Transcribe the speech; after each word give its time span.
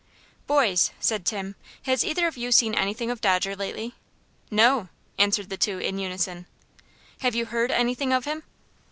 "Boys," 0.47 0.89
said 0.99 1.27
Tim, 1.27 1.53
"has 1.83 2.03
either 2.03 2.25
of 2.25 2.35
you 2.35 2.51
seen 2.51 2.73
anything 2.73 3.11
of 3.11 3.21
Dodger 3.21 3.55
lately?" 3.55 3.93
"No," 4.49 4.89
answered 5.19 5.51
the 5.51 5.57
two 5.57 5.77
in 5.77 5.99
unison. 5.99 6.47
"Have 7.19 7.35
you 7.35 7.45
heard 7.45 7.69
anything 7.69 8.11
of 8.11 8.25
him?" 8.25 8.41